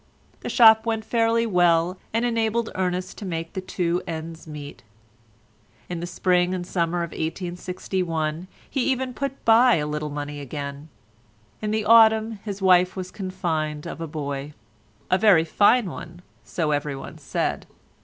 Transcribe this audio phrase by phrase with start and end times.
[0.39, 4.81] The shop went fairly well, and enabled Ernest to make the two ends meet.
[5.89, 10.89] In the spring and summer of 1861 he even put by a little money again.
[11.61, 17.19] In the autumn his wife was confined of a boy—a very fine one, so everyone
[17.19, 17.67] said.